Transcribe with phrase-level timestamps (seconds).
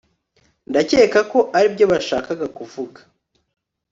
[0.69, 2.99] Ndakeka ko aribyo bashakaga kuvuga